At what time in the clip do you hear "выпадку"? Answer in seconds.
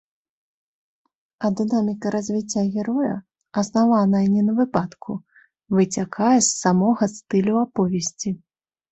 4.59-5.11